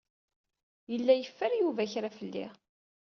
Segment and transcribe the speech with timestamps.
[0.91, 2.45] Yella yeffer Yuba kra fell-i.